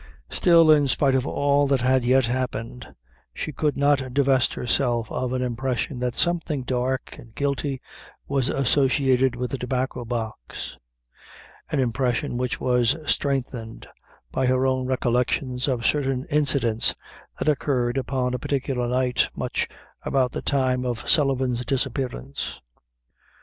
Still, 0.31 0.71
in 0.71 0.87
spite 0.87 1.13
of 1.13 1.27
all 1.27 1.67
that 1.67 1.81
had 1.81 2.03
yet 2.03 2.25
happened, 2.25 2.87
she 3.35 3.51
could 3.51 3.77
not 3.77 4.15
divest 4.15 4.55
herself 4.55 5.11
of 5.11 5.31
an 5.31 5.43
impression 5.43 5.99
that 5.99 6.15
something 6.15 6.63
dark 6.63 7.15
and 7.19 7.35
guilty 7.35 7.79
was 8.27 8.49
associated 8.49 9.35
with 9.35 9.51
the 9.51 9.59
Tobacco 9.59 10.03
box; 10.03 10.75
an 11.69 11.79
impression 11.79 12.35
which 12.35 12.59
was 12.59 12.95
strengthened 13.05 13.85
by 14.31 14.47
her 14.47 14.65
own 14.65 14.87
recollections 14.87 15.67
of 15.67 15.85
certain 15.85 16.25
incidents 16.31 16.95
that 17.37 17.47
occurred 17.47 17.95
upon 17.95 18.33
a 18.33 18.39
particular 18.39 18.87
night, 18.87 19.29
much 19.35 19.67
about 20.01 20.31
the 20.31 20.41
time 20.41 20.83
of 20.83 21.07
Sullivan's 21.07 21.63
disappearance. 21.63 22.59